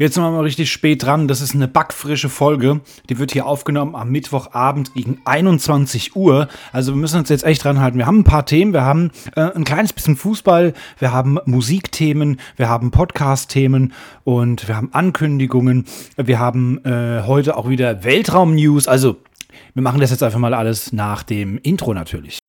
[0.00, 1.28] Jetzt sind wir mal richtig spät dran.
[1.28, 2.80] Das ist eine backfrische Folge.
[3.10, 6.48] Die wird hier aufgenommen am Mittwochabend gegen 21 Uhr.
[6.72, 7.98] Also wir müssen uns jetzt echt dran halten.
[7.98, 8.72] Wir haben ein paar Themen.
[8.72, 10.72] Wir haben äh, ein kleines bisschen Fußball.
[10.98, 12.40] Wir haben Musikthemen.
[12.56, 13.92] Wir haben Podcast-Themen.
[14.24, 15.84] Und wir haben Ankündigungen.
[16.16, 18.88] Wir haben äh, heute auch wieder Weltraum-News.
[18.88, 19.18] Also
[19.74, 22.39] wir machen das jetzt einfach mal alles nach dem Intro natürlich.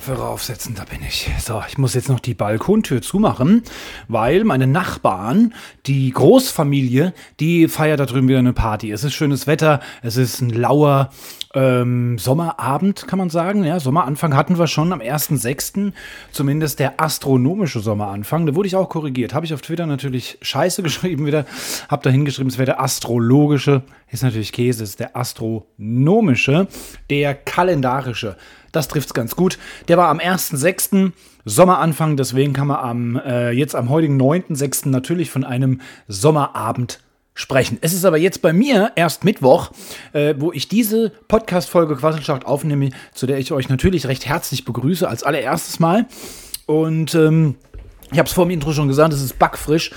[0.00, 1.28] Kopfhörer aufsetzen, da bin ich.
[1.40, 3.62] So, ich muss jetzt noch die Balkontür zumachen,
[4.08, 5.52] weil meine Nachbarn,
[5.84, 8.90] die Großfamilie, die feiert da drüben wieder eine Party.
[8.92, 11.10] Es ist schönes Wetter, es ist ein lauer
[11.54, 13.64] ähm, Sommerabend, kann man sagen.
[13.64, 15.92] Ja, Sommeranfang hatten wir schon am 1.6.,
[16.30, 18.46] zumindest der astronomische Sommeranfang.
[18.46, 19.34] Da wurde ich auch korrigiert.
[19.34, 21.46] Habe ich auf Twitter natürlich scheiße geschrieben wieder.
[21.88, 23.82] Habe da hingeschrieben, es wäre der astrologische.
[24.10, 26.68] Ist natürlich Käse, es ist der astronomische,
[27.10, 28.36] der kalendarische.
[28.72, 29.58] Das trifft es ganz gut.
[29.88, 31.12] Der war am 1.6.
[31.44, 34.88] Sommeranfang, deswegen kann man am, äh, jetzt am heutigen 9.6.
[34.88, 37.00] natürlich von einem Sommerabend
[37.40, 37.78] sprechen.
[37.80, 39.72] Es ist aber jetzt bei mir erst Mittwoch,
[40.12, 45.08] äh, wo ich diese Podcast-Folge Quasselschacht aufnehme, zu der ich euch natürlich recht herzlich begrüße,
[45.08, 46.06] als allererstes Mal.
[46.66, 47.56] Und ähm,
[48.12, 49.92] ich habe es vor dem Intro schon gesagt, es ist backfrisch.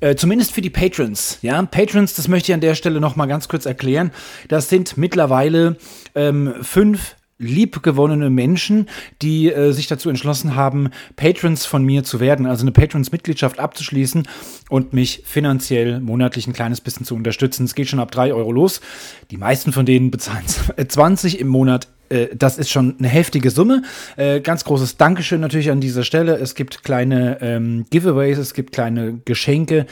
[0.00, 1.38] Äh, zumindest für die Patrons.
[1.42, 4.10] Ja, Patrons, das möchte ich an der Stelle noch mal ganz kurz erklären.
[4.48, 5.76] Das sind mittlerweile
[6.16, 8.88] ähm, fünf liebgewonnene Menschen,
[9.20, 14.26] die äh, sich dazu entschlossen haben, Patrons von mir zu werden, also eine Patrons-Mitgliedschaft abzuschließen
[14.68, 17.64] und mich finanziell monatlich ein kleines bisschen zu unterstützen.
[17.64, 18.80] Es geht schon ab 3 Euro los.
[19.30, 20.44] Die meisten von denen bezahlen
[20.88, 23.82] 20 im Monat äh, das ist schon eine heftige Summe.
[24.16, 26.36] Äh, ganz großes Dankeschön natürlich an dieser Stelle.
[26.36, 29.86] Es gibt kleine ähm, Giveaways, es gibt kleine Geschenke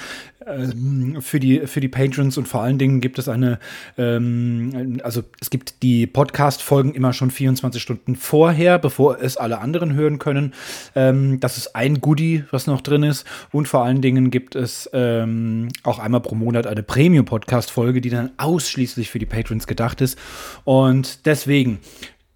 [1.20, 3.58] für die, für die Patrons und vor allen Dingen gibt es eine,
[3.98, 9.92] ähm, also es gibt die Podcast-Folgen immer schon 24 Stunden vorher, bevor es alle anderen
[9.92, 10.54] hören können.
[10.94, 13.26] Ähm, das ist ein Goodie, was noch drin ist.
[13.52, 18.30] Und vor allen Dingen gibt es ähm, auch einmal pro Monat eine Premium-Podcast-Folge, die dann
[18.38, 20.18] ausschließlich für die Patrons gedacht ist.
[20.64, 21.80] Und deswegen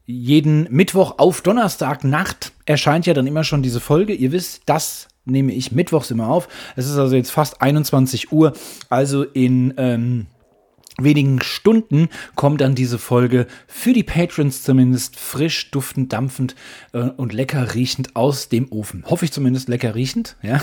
[0.05, 4.13] jeden Mittwoch auf Donnerstag Nacht erscheint ja dann immer schon diese Folge.
[4.13, 6.49] Ihr wisst, das nehme ich mittwochs immer auf.
[6.77, 8.53] Es ist also jetzt fast 21 Uhr,
[8.89, 10.27] also in ähm,
[10.99, 16.55] wenigen Stunden kommt dann diese Folge für die Patrons zumindest frisch, duftend, dampfend
[16.93, 19.05] äh, und lecker riechend aus dem Ofen.
[19.07, 20.37] Hoffe ich zumindest lecker riechend.
[20.45, 20.61] Ja.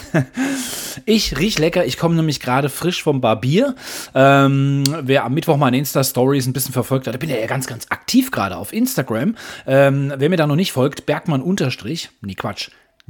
[1.06, 1.86] Ich riech lecker.
[1.86, 3.76] Ich komme nämlich gerade frisch vom Barbier.
[4.14, 7.88] Ähm, wer am Mittwoch meine Insta-Stories ein bisschen verfolgt hat, da bin ja ganz, ganz
[7.90, 9.36] aktiv gerade auf Instagram.
[9.66, 12.70] Ähm, wer mir da noch nicht folgt, Bergmann unterstrich, nee Quatsch,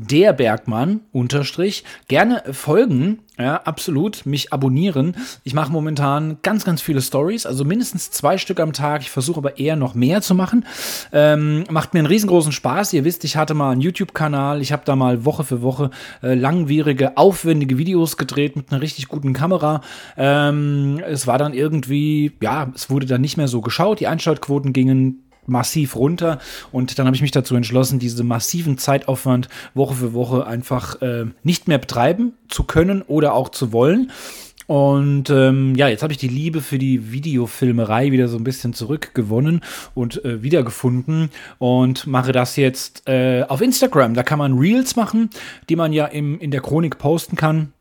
[0.10, 5.16] der Bergmann unterstrich gerne folgen, ja, absolut, mich abonnieren.
[5.44, 9.02] Ich mache momentan ganz, ganz viele Stories, also mindestens zwei Stück am Tag.
[9.02, 10.66] Ich versuche aber eher noch mehr zu machen.
[11.12, 12.94] Ähm, macht mir einen riesengroßen Spaß.
[12.94, 14.62] Ihr wisst, ich hatte mal einen YouTube-Kanal.
[14.62, 15.90] Ich habe da mal Woche für Woche
[16.22, 19.82] äh, langwierige, aufwendige Videos gedreht mit einer richtig guten Kamera.
[20.18, 24.00] Ähm, es war dann irgendwie, ja, es wurde dann nicht mehr so geschaut.
[24.00, 26.40] Die Einschaltquoten gingen massiv runter.
[26.72, 31.26] Und dann habe ich mich dazu entschlossen, diesen massiven Zeitaufwand Woche für Woche einfach äh,
[31.44, 34.12] nicht mehr betreiben zu können oder auch zu wollen.
[34.68, 38.74] Und ähm, ja, jetzt habe ich die Liebe für die Videofilmerei wieder so ein bisschen
[38.74, 39.60] zurückgewonnen
[39.96, 44.14] und äh, wiedergefunden und mache das jetzt äh, auf Instagram.
[44.14, 45.30] Da kann man Reels machen,
[45.68, 47.74] die man ja im, in der Chronik posten kann.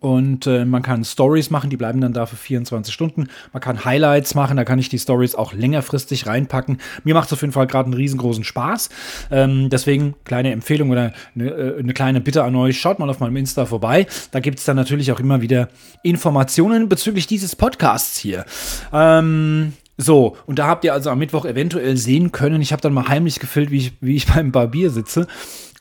[0.00, 3.28] Und äh, man kann Stories machen, die bleiben dann da für 24 Stunden.
[3.52, 6.78] Man kann Highlights machen, da kann ich die Stories auch längerfristig reinpacken.
[7.04, 8.90] Mir macht es auf jeden Fall gerade einen riesengroßen Spaß.
[9.30, 13.20] Ähm, deswegen kleine Empfehlung oder eine, äh, eine, kleine Bitte an euch, schaut mal auf
[13.20, 14.06] meinem Insta vorbei.
[14.30, 15.68] Da gibt es dann natürlich auch immer wieder
[16.02, 18.44] Informationen bezüglich dieses Podcasts hier.
[18.92, 22.92] Ähm, so, und da habt ihr also am Mittwoch eventuell sehen können, ich habe dann
[22.92, 25.26] mal heimlich gefilmt, wie ich, wie ich beim Barbier sitze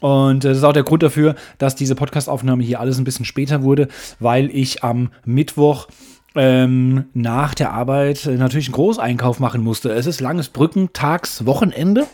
[0.04, 3.64] und das ist auch der Grund dafür, dass diese Podcast-Aufnahme hier alles ein bisschen später
[3.64, 3.88] wurde,
[4.20, 5.88] weil ich am Mittwoch
[6.36, 9.94] ähm, nach der Arbeit natürlich einen Großeinkauf machen musste.
[9.94, 12.06] Es ist langes Brückentags, Wochenende.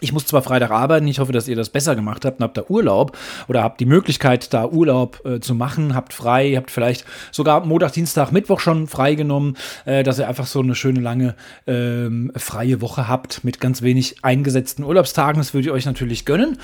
[0.00, 2.56] Ich muss zwar Freitag arbeiten, ich hoffe, dass ihr das besser gemacht habt und habt
[2.56, 3.16] da Urlaub
[3.48, 7.92] oder habt die Möglichkeit, da Urlaub äh, zu machen, habt frei, habt vielleicht sogar Montag,
[7.92, 11.34] Dienstag, Mittwoch schon freigenommen, äh, dass ihr einfach so eine schöne lange
[11.66, 15.40] ähm, freie Woche habt mit ganz wenig eingesetzten Urlaubstagen.
[15.40, 16.58] Das würde ich euch natürlich gönnen.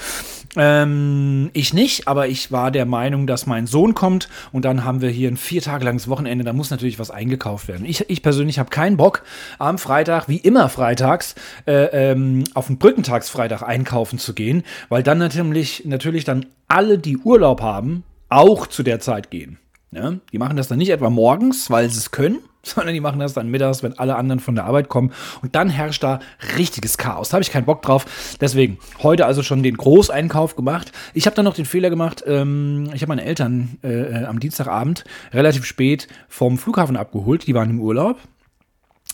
[0.57, 5.01] Ähm, ich nicht, aber ich war der Meinung, dass mein Sohn kommt und dann haben
[5.01, 6.45] wir hier ein vier Tage langes Wochenende.
[6.45, 7.87] Da muss natürlich was eingekauft werden.
[7.87, 9.23] Ich, ich persönlich habe keinen Bock,
[9.59, 11.35] am Freitag, wie immer freitags,
[11.67, 12.79] äh, ähm, auf den
[13.23, 18.83] Brückentagsfreitag einkaufen zu gehen, weil dann natürlich, natürlich dann alle, die Urlaub haben, auch zu
[18.83, 19.59] der Zeit gehen.
[19.93, 20.15] Ja?
[20.33, 23.35] Die machen das dann nicht etwa morgens, weil sie es können, sondern die machen das
[23.35, 25.13] dann mittags, wenn alle anderen von der Arbeit kommen.
[25.43, 26.21] Und dann herrscht da
[26.57, 27.29] richtiges Chaos.
[27.29, 28.37] Da habe ich keinen Bock drauf.
[28.41, 30.93] Deswegen heute also schon den Großeinkauf gemacht.
[31.15, 35.05] Ich habe dann noch den Fehler gemacht, ähm, ich habe meine Eltern äh, am Dienstagabend
[35.33, 37.47] relativ spät vom Flughafen abgeholt.
[37.47, 38.19] Die waren im Urlaub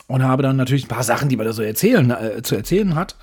[0.08, 2.94] und habe dann natürlich ein paar Sachen, die man da so erzählen, äh, zu erzählen
[2.94, 3.14] hat.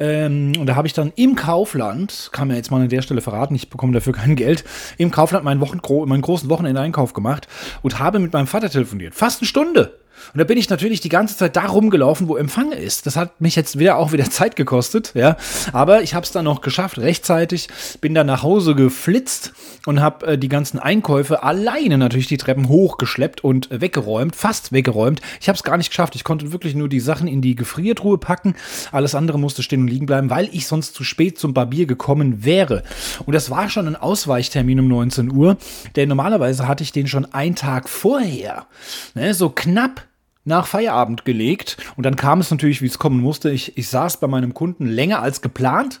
[0.00, 3.20] Ähm, und da habe ich dann im Kaufland, kann mir jetzt mal an der Stelle
[3.20, 4.64] verraten, ich bekomme dafür kein Geld,
[4.96, 7.46] im Kaufland meinen, Wochen, meinen großen Wochenendeinkauf gemacht
[7.82, 9.14] und habe mit meinem Vater telefoniert.
[9.14, 9.98] Fast eine Stunde.
[10.32, 13.06] Und da bin ich natürlich die ganze Zeit da rumgelaufen, wo Empfang ist.
[13.06, 15.36] Das hat mich jetzt wieder auch wieder Zeit gekostet, ja.
[15.72, 17.68] Aber ich habe es dann noch geschafft, rechtzeitig.
[18.00, 19.52] Bin dann nach Hause geflitzt
[19.86, 25.20] und habe äh, die ganzen Einkäufe alleine natürlich die Treppen hochgeschleppt und weggeräumt, fast weggeräumt.
[25.40, 26.14] Ich habe es gar nicht geschafft.
[26.14, 28.54] Ich konnte wirklich nur die Sachen in die Gefriertruhe packen.
[28.92, 32.44] Alles andere musste stehen und liegen bleiben, weil ich sonst zu spät zum Barbier gekommen
[32.44, 32.82] wäre.
[33.26, 35.56] Und das war schon ein Ausweichtermin um 19 Uhr,
[35.96, 38.66] denn normalerweise hatte ich den schon einen Tag vorher.
[39.14, 40.02] Ne, so knapp
[40.50, 41.78] nach Feierabend gelegt.
[41.96, 43.50] Und dann kam es natürlich, wie es kommen musste.
[43.50, 46.00] Ich, ich saß bei meinem Kunden länger als geplant.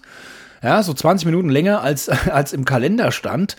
[0.62, 3.56] Ja, so 20 Minuten länger als, als im Kalender stand.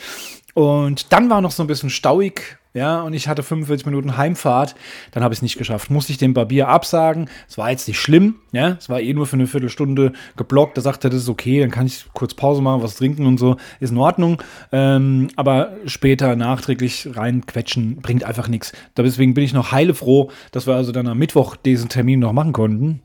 [0.54, 4.76] Und dann war noch so ein bisschen stauig, ja, und ich hatte 45 Minuten Heimfahrt,
[5.12, 5.90] dann habe ich es nicht geschafft.
[5.90, 7.30] Musste ich den Barbier absagen.
[7.50, 10.78] Es war jetzt nicht schlimm, ja, es war eh nur für eine Viertelstunde geblockt.
[10.78, 13.40] Da sagte er, das ist okay, dann kann ich kurz Pause machen, was trinken und
[13.40, 14.42] so, ist in Ordnung.
[14.72, 18.72] Ähm, aber später nachträglich reinquetschen bringt einfach nichts.
[18.96, 22.54] Deswegen bin ich noch heilefroh, dass wir also dann am Mittwoch diesen Termin noch machen
[22.54, 23.02] konnten.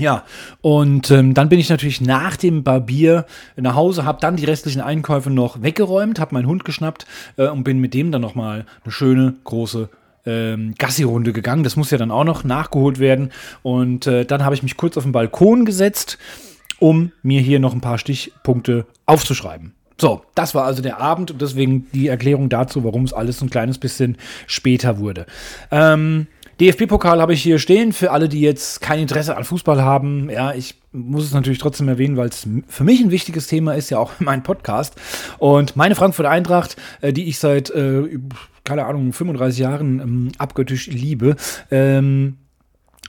[0.00, 0.24] Ja,
[0.62, 3.26] und ähm, dann bin ich natürlich nach dem Barbier
[3.56, 7.06] nach Hause, habe dann die restlichen Einkäufe noch weggeräumt, habe meinen Hund geschnappt
[7.36, 9.90] äh, und bin mit dem dann nochmal eine schöne große
[10.24, 11.64] ähm, Gassi-Runde gegangen.
[11.64, 13.30] Das muss ja dann auch noch nachgeholt werden.
[13.62, 16.16] Und äh, dann habe ich mich kurz auf den Balkon gesetzt,
[16.78, 19.74] um mir hier noch ein paar Stichpunkte aufzuschreiben.
[20.00, 23.50] So, das war also der Abend und deswegen die Erklärung dazu, warum es alles ein
[23.50, 25.26] kleines bisschen später wurde.
[25.70, 26.26] Ähm,
[26.60, 30.28] DFB-Pokal habe ich hier stehen für alle, die jetzt kein Interesse an Fußball haben.
[30.28, 33.88] Ja, ich muss es natürlich trotzdem erwähnen, weil es für mich ein wichtiges Thema ist,
[33.88, 34.94] ja auch mein Podcast.
[35.38, 38.18] Und meine Frankfurt Eintracht, äh, die ich seit, äh,
[38.64, 41.36] keine Ahnung, 35 Jahren ähm, abgöttisch liebe,
[41.70, 42.36] ähm,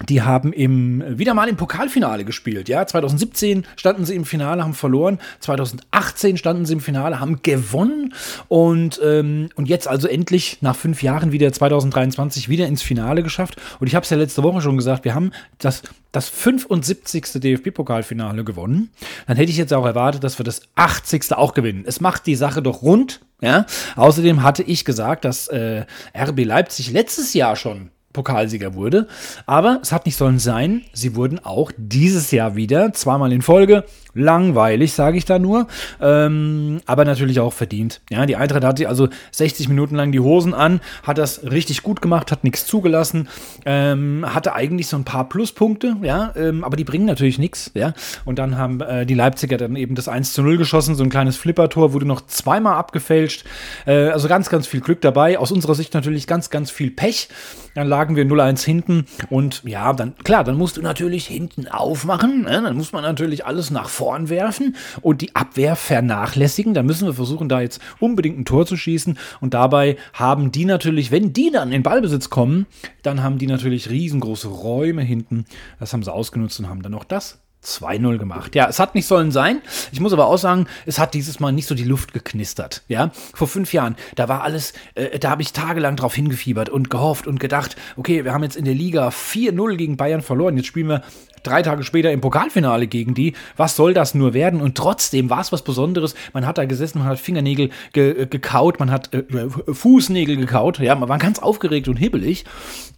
[0.10, 2.70] die haben im, wieder mal im Pokalfinale gespielt.
[2.70, 5.20] Ja, 2017 standen sie im Finale, haben verloren.
[5.40, 8.14] 2018 standen sie im Finale, haben gewonnen.
[8.48, 13.56] Und, ähm, und jetzt also endlich nach fünf Jahren wieder 2023 wieder ins Finale geschafft.
[13.80, 17.40] Und ich habe es ja letzte Woche schon gesagt, wir haben das, das 75.
[17.42, 18.90] DFB-Pokalfinale gewonnen.
[19.28, 21.34] Dann hätte ich jetzt auch erwartet, dass wir das 80.
[21.34, 21.84] auch gewinnen.
[21.86, 23.22] Es macht die Sache doch rund.
[23.44, 23.66] Ja,
[23.96, 29.08] außerdem hatte ich gesagt, dass äh, RB Leipzig letztes Jahr schon Pokalsieger wurde.
[29.46, 30.84] Aber es hat nicht sollen sein.
[30.94, 35.68] Sie wurden auch dieses Jahr wieder, zweimal in Folge, langweilig, sage ich da nur,
[36.02, 38.02] ähm, aber natürlich auch verdient.
[38.10, 42.02] Ja, die Eintracht hatte also 60 Minuten lang die Hosen an, hat das richtig gut
[42.02, 43.30] gemacht, hat nichts zugelassen,
[43.66, 47.94] ähm, hatte eigentlich so ein paar Pluspunkte, ja, ähm, aber die bringen natürlich nichts, ja.
[48.26, 51.10] Und dann haben äh, die Leipziger dann eben das 1 zu 0 geschossen, so ein
[51.10, 53.46] kleines Flippertor, wurde noch zweimal abgefälscht,
[53.86, 55.38] äh, also ganz, ganz viel Glück dabei.
[55.38, 57.30] Aus unserer Sicht natürlich ganz, ganz viel Pech.
[57.74, 62.42] Dann lagen wir 0-1 hinten und ja, dann, klar, dann musst du natürlich hinten aufmachen,
[62.42, 62.62] ne?
[62.62, 66.74] dann muss man natürlich alles nach vorn werfen und die Abwehr vernachlässigen.
[66.74, 70.66] Dann müssen wir versuchen, da jetzt unbedingt ein Tor zu schießen und dabei haben die
[70.66, 72.66] natürlich, wenn die dann in Ballbesitz kommen,
[73.04, 75.46] dann haben die natürlich riesengroße Räume hinten.
[75.80, 78.56] Das haben sie ausgenutzt und haben dann noch das 2-0 gemacht.
[78.56, 79.62] Ja, es hat nicht sollen sein.
[79.92, 82.82] Ich muss aber auch sagen, es hat dieses Mal nicht so die Luft geknistert.
[82.88, 86.90] Ja, vor fünf Jahren, da war alles, äh, da habe ich tagelang drauf hingefiebert und
[86.90, 90.58] gehofft und gedacht, okay, wir haben jetzt in der Liga 4-0 gegen Bayern verloren.
[90.58, 91.04] Jetzt spielen wir
[91.44, 93.34] drei Tage später im Pokalfinale gegen die.
[93.58, 94.62] Was soll das nur werden?
[94.62, 96.16] Und trotzdem war es was Besonderes.
[96.34, 99.24] Man hat da gesessen, man hat Fingernägel ge äh, gekaut, man hat äh,
[99.72, 100.80] Fußnägel gekaut.
[100.80, 102.46] Ja, man war ganz aufgeregt und hibbelig.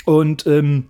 [0.05, 0.87] Und ähm,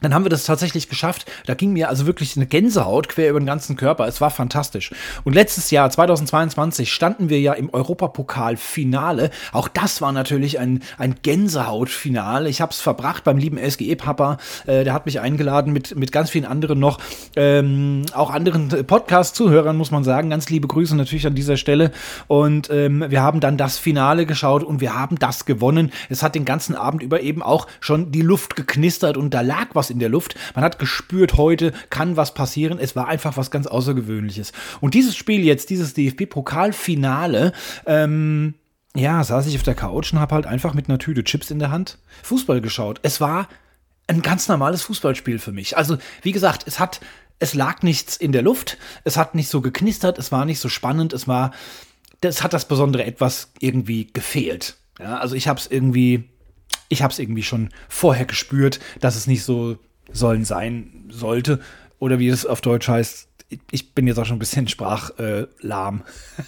[0.00, 1.30] dann haben wir das tatsächlich geschafft.
[1.46, 4.06] Da ging mir also wirklich eine Gänsehaut quer über den ganzen Körper.
[4.06, 4.92] Es war fantastisch.
[5.24, 9.30] Und letztes Jahr, 2022, standen wir ja im Europapokal-Finale.
[9.52, 12.48] Auch das war natürlich ein, ein Gänsehaut-Finale.
[12.48, 14.38] Ich habe es verbracht beim lieben SGE-Papa.
[14.66, 16.98] Äh, der hat mich eingeladen mit, mit ganz vielen anderen noch.
[17.36, 20.30] Ähm, auch anderen Podcast-Zuhörern, muss man sagen.
[20.30, 21.92] Ganz liebe Grüße natürlich an dieser Stelle.
[22.26, 25.92] Und ähm, wir haben dann das Finale geschaut und wir haben das gewonnen.
[26.08, 29.68] Es hat den ganzen Abend über eben auch schon die Luft geknistert und da lag
[29.74, 30.34] was in der Luft.
[30.54, 32.78] Man hat gespürt, heute kann was passieren.
[32.78, 34.52] Es war einfach was ganz Außergewöhnliches.
[34.80, 37.52] Und dieses Spiel jetzt, dieses DFB-Pokalfinale,
[37.86, 38.54] ähm,
[38.96, 41.58] ja, saß ich auf der Couch und habe halt einfach mit einer Tüte Chips in
[41.58, 43.00] der Hand Fußball geschaut.
[43.02, 43.48] Es war
[44.08, 45.76] ein ganz normales Fußballspiel für mich.
[45.76, 47.00] Also, wie gesagt, es hat,
[47.38, 50.68] es lag nichts in der Luft, es hat nicht so geknistert, es war nicht so
[50.68, 51.52] spannend, es war,
[52.20, 54.76] das hat das besondere etwas irgendwie gefehlt.
[54.98, 56.28] Ja, also ich habe es irgendwie,
[56.90, 59.78] ich habe es irgendwie schon vorher gespürt, dass es nicht so
[60.12, 61.60] sollen sein sollte.
[61.98, 63.28] Oder wie es auf Deutsch heißt,
[63.70, 66.02] ich bin jetzt auch schon ein bisschen sprachlahm.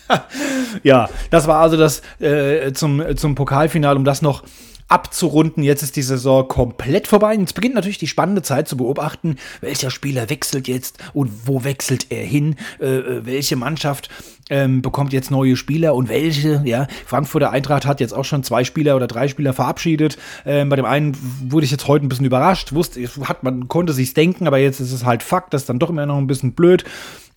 [0.09, 0.19] Äh,
[0.83, 4.45] ja, das war also das äh, zum, zum Pokalfinale, um das noch
[4.93, 5.63] abzurunden.
[5.63, 7.35] Jetzt ist die Saison komplett vorbei.
[7.35, 12.07] Jetzt beginnt natürlich die spannende Zeit zu beobachten, welcher Spieler wechselt jetzt und wo wechselt
[12.11, 14.11] er hin, äh, äh, welche Mannschaft
[14.51, 16.87] ähm, bekommt jetzt neue Spieler und welche, ja.
[17.07, 20.19] Frankfurter Eintracht hat jetzt auch schon zwei Spieler oder drei Spieler verabschiedet.
[20.45, 21.17] Ähm, bei dem einen
[21.49, 24.81] wurde ich jetzt heute ein bisschen überrascht, wusste, hat man, konnte sich's denken, aber jetzt
[24.81, 26.85] ist es halt Fakt, das ist dann doch immer noch ein bisschen blöd.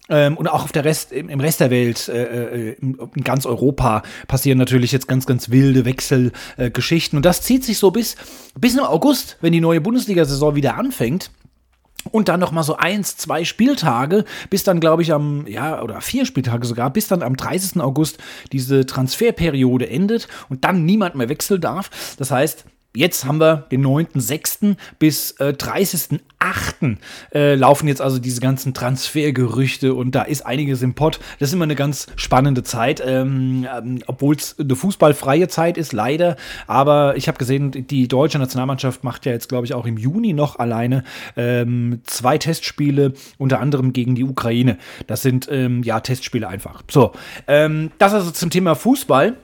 [0.10, 3.46] Ähm, und auch auf der Rest, im, im Rest der Welt, äh, äh in, ganz
[3.46, 7.18] Europa, passieren natürlich jetzt ganz, ganz wilde Wechselgeschichten.
[7.18, 8.16] Äh, und das zieht sich so bis,
[8.60, 11.32] bis im August, wenn die neue Bundesliga-Saison wieder anfängt.
[12.12, 16.02] Und dann noch mal so eins, zwei Spieltage, bis dann, glaube ich, am, ja, oder
[16.02, 17.82] vier Spieltage sogar, bis dann am 30.
[17.82, 18.20] August
[18.52, 21.90] diese Transferperiode endet und dann niemand mehr wechseln darf.
[22.20, 24.78] Das heißt, Jetzt haben wir den 9.6.
[25.00, 26.98] bis äh, 30.8.
[27.34, 31.20] Äh, laufen jetzt also diese ganzen Transfergerüchte und da ist einiges im Pott.
[31.40, 35.92] Das ist immer eine ganz spannende Zeit, ähm, ähm, obwohl es eine fußballfreie Zeit ist,
[35.92, 36.38] leider.
[36.68, 40.34] Aber ich habe gesehen, die deutsche Nationalmannschaft macht ja jetzt, glaube ich, auch im Juni
[40.34, 41.04] noch alleine
[41.36, 44.78] ähm, zwei Testspiele, unter anderem gegen die Ukraine.
[45.08, 46.84] Das sind ähm, ja Testspiele einfach.
[46.90, 47.12] So,
[47.48, 49.36] ähm, das also zum Thema Fußball.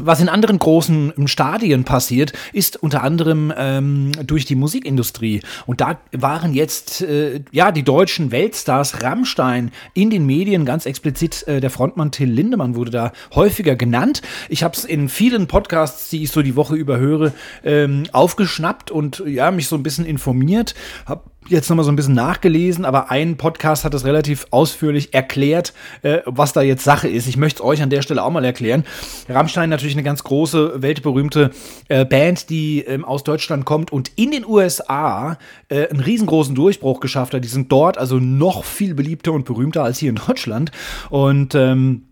[0.00, 5.42] Was in anderen großen ähm, Stadien passiert, ist unter anderem ähm, durch die Musikindustrie.
[5.66, 11.46] Und da waren jetzt äh, ja die deutschen Weltstars Rammstein in den Medien ganz explizit.
[11.48, 14.22] Äh, der Frontmann Till Lindemann wurde da häufiger genannt.
[14.48, 17.32] Ich habe es in vielen Podcasts, die ich so die Woche über höre,
[17.64, 20.76] ähm, aufgeschnappt und ja mich so ein bisschen informiert.
[21.06, 25.72] Hab jetzt nochmal so ein bisschen nachgelesen, aber ein Podcast hat das relativ ausführlich erklärt,
[26.02, 27.26] äh, was da jetzt Sache ist.
[27.26, 28.84] Ich möchte es euch an der Stelle auch mal erklären.
[29.28, 31.50] Rammstein natürlich eine ganz große, weltberühmte
[31.88, 37.00] äh, Band, die ähm, aus Deutschland kommt und in den USA äh, einen riesengroßen Durchbruch
[37.00, 37.44] geschafft hat.
[37.44, 40.70] Die sind dort also noch viel beliebter und berühmter als hier in Deutschland.
[41.10, 42.02] Und ähm,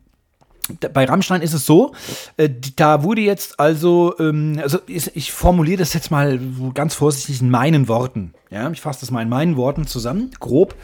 [0.92, 1.92] bei Rammstein ist es so,
[2.37, 6.40] äh, da wurde jetzt also, ähm, also ich, ich formuliere das jetzt mal
[6.75, 8.35] ganz vorsichtig in meinen Worten.
[8.50, 10.75] Ja, ich fasse das mal in meinen Worten zusammen, grob.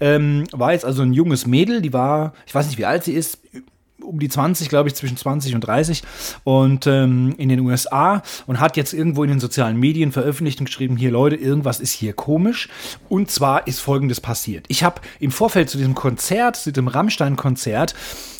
[0.00, 3.12] Ähm, war jetzt also ein junges Mädel, die war, ich weiß nicht, wie alt sie
[3.12, 3.38] ist,
[4.02, 6.02] um die 20, glaube ich, zwischen 20 und 30
[6.44, 10.66] und ähm, in den USA und hat jetzt irgendwo in den sozialen Medien veröffentlicht und
[10.66, 12.68] geschrieben, hier Leute, irgendwas ist hier komisch
[13.08, 14.66] und zwar ist folgendes passiert.
[14.68, 17.94] Ich habe im Vorfeld zu diesem Konzert, zu dem Rammstein-Konzert,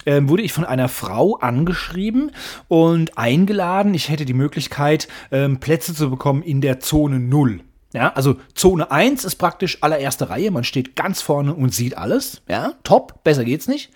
[0.06, 2.32] ähm, wurde ich von einer Frau angeschrieben
[2.68, 3.94] und eingeladen.
[3.94, 7.60] Ich hätte die Möglichkeit, ähm, Plätze zu bekommen in der Zone 0.
[7.92, 10.52] Ja, also Zone 1 ist praktisch allererste Reihe.
[10.52, 12.42] Man steht ganz vorne und sieht alles.
[12.48, 13.90] Ja, top, besser geht's nicht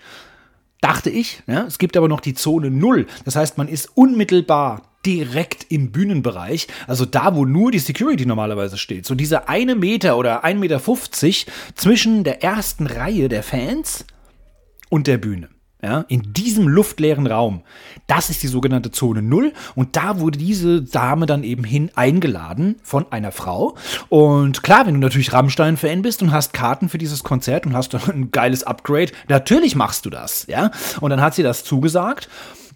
[0.85, 1.43] dachte ich.
[1.47, 1.65] Ja?
[1.65, 3.07] Es gibt aber noch die Zone 0.
[3.25, 8.79] Das heißt, man ist unmittelbar direkt im Bühnenbereich, also da, wo nur die Security normalerweise
[8.79, 9.05] steht.
[9.07, 14.07] So dieser eine Meter oder 1,50 Meter zwischen der ersten Reihe der Fans
[14.89, 15.49] und der Bühne
[15.85, 17.61] ja, in diesem luftleeren Raum.
[18.07, 19.53] Das ist die sogenannte Zone Null.
[19.75, 23.77] Und da wurde diese Dame dann eben hin eingeladen von einer Frau.
[24.09, 27.93] Und klar, wenn du natürlich Rammstein-Fan bist und hast Karten für dieses Konzert und hast
[27.93, 30.71] dann ein geiles Upgrade, natürlich machst du das, ja.
[31.01, 32.31] Und dann hat sie das zugesagt.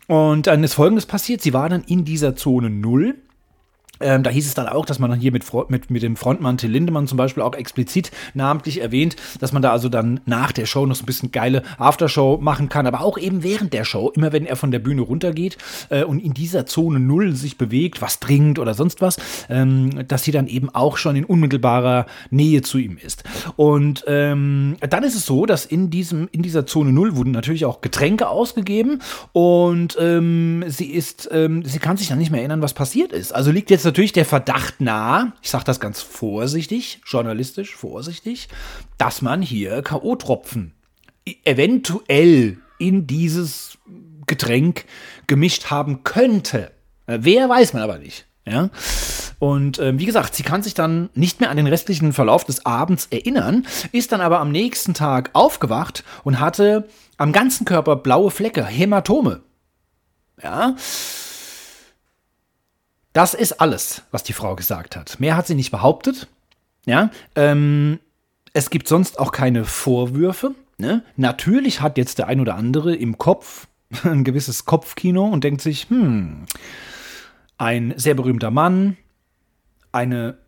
[0.07, 1.41] Und dann ist Folgendes passiert.
[1.41, 3.17] Sie war dann in dieser Zone Null
[4.01, 6.71] ähm, da hieß es dann auch, dass man hier mit, mit, mit dem Frontmann Till
[6.71, 10.87] Lindemann zum Beispiel auch explizit namentlich erwähnt, dass man da also dann nach der Show
[10.87, 14.33] noch so ein bisschen geile Aftershow machen kann, aber auch eben während der Show, immer
[14.33, 15.59] wenn er von der Bühne runtergeht
[15.91, 19.17] äh, und in dieser Zone Null sich bewegt, was trinkt oder sonst was,
[19.49, 23.25] ähm, dass sie dann eben auch schon in unmittelbarer Nähe zu ihm ist.
[23.57, 27.65] Und ähm, dann ist es so, dass in, diesem, in dieser Zone Null wurden natürlich
[27.65, 29.01] auch Getränke ausgegeben
[29.33, 33.35] und ähm, sie ist, ähm, sie kann sich dann nicht mehr erinnern, was passiert ist.
[33.35, 38.49] Also liegt jetzt natürlich der Verdacht nahe, ich sage das ganz vorsichtig, journalistisch vorsichtig,
[38.99, 40.73] dass man hier K.O.-Tropfen
[41.45, 43.79] eventuell in dieses
[44.27, 44.85] Getränk
[45.27, 46.71] gemischt haben könnte.
[47.07, 48.27] Äh, wer weiß man aber nicht.
[48.47, 48.71] Ja?
[49.39, 52.67] Und äh, wie gesagt, sie kann sich dann nicht mehr an den restlichen Verlauf des
[52.67, 58.31] Abends erinnern, ist dann aber am nächsten Tag aufgewacht und hatte am ganzen Körper blaue
[58.31, 59.41] Flecke, Hämatome.
[60.43, 60.77] Ja.
[63.13, 65.19] Das ist alles, was die Frau gesagt hat.
[65.21, 66.29] Mehr hat sie nicht behauptet.
[66.85, 67.11] Ja.
[67.35, 67.99] Ähm,
[68.53, 70.55] es gibt sonst auch keine Vorwürfe.
[70.79, 71.03] Ne?
[71.17, 73.67] Natürlich hat jetzt der ein oder andere im Kopf
[74.05, 76.47] ein gewisses Kopfkino und denkt sich, hm,
[77.57, 78.97] ein sehr berühmter Mann,
[79.93, 80.39] eine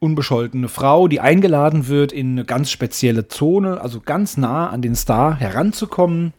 [0.00, 4.96] unbescholtene Frau, die eingeladen wird, in eine ganz spezielle Zone, also ganz nah an den
[4.96, 6.32] Star heranzukommen,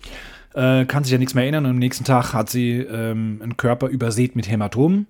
[0.54, 3.58] äh, kann sich ja nichts mehr erinnern und am nächsten Tag hat sie ähm, einen
[3.58, 5.08] Körper übersät mit Hämatomen.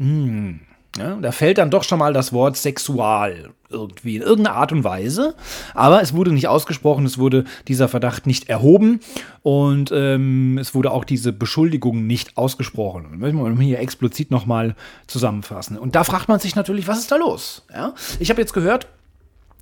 [0.00, 0.60] Hm.
[0.98, 4.82] Ja, da fällt dann doch schon mal das Wort sexual irgendwie in irgendeiner Art und
[4.82, 5.36] Weise.
[5.72, 8.98] Aber es wurde nicht ausgesprochen, es wurde dieser Verdacht nicht erhoben
[9.42, 13.18] und ähm, es wurde auch diese Beschuldigung nicht ausgesprochen.
[13.18, 14.74] Müssen wir hier explizit nochmal
[15.06, 15.78] zusammenfassen.
[15.78, 17.64] Und da fragt man sich natürlich, was ist da los?
[17.72, 17.94] Ja?
[18.18, 18.88] Ich habe jetzt gehört,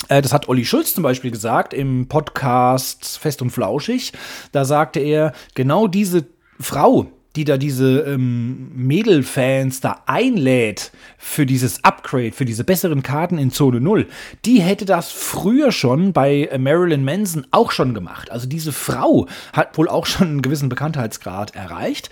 [0.08, 4.12] äh, das hat Olli Schulz zum Beispiel gesagt im Podcast Fest und Flauschig.
[4.52, 6.24] Da sagte er, genau diese
[6.58, 7.06] Frau,
[7.38, 13.52] die da diese ähm, Mädelfans da einlädt für dieses Upgrade, für diese besseren Karten in
[13.52, 14.08] Zone 0,
[14.44, 18.32] die hätte das früher schon bei Marilyn Manson auch schon gemacht.
[18.32, 22.10] Also diese Frau hat wohl auch schon einen gewissen Bekanntheitsgrad erreicht.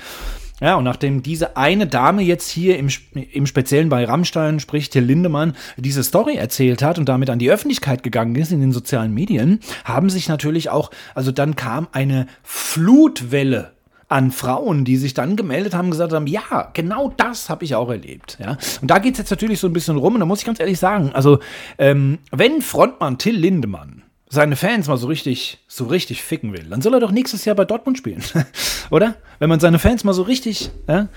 [0.61, 2.89] Ja, und nachdem diese eine Dame jetzt hier im,
[3.33, 7.51] im Speziellen bei Rammstein, sprich Till Lindemann, diese Story erzählt hat und damit an die
[7.51, 12.29] Öffentlichkeit gegangen ist in den sozialen Medien, haben sich natürlich auch, also dann kam eine
[12.45, 13.76] Flutwelle
[14.09, 17.91] an Frauen, die sich dann gemeldet haben, gesagt haben, ja, genau das habe ich auch
[17.91, 18.39] erlebt.
[18.41, 18.57] Ja?
[18.81, 20.61] Und da geht es jetzt natürlich so ein bisschen rum und da muss ich ganz
[20.61, 21.41] ehrlich sagen, also
[21.79, 26.83] ähm, wenn Frontmann Till Lindemann seine Fans mal so richtig, so richtig ficken will, dann
[26.83, 28.23] soll er doch nächstes Jahr bei Dortmund spielen,
[28.91, 29.17] oder?
[29.39, 31.09] Wenn man seine Fans mal so richtig ja,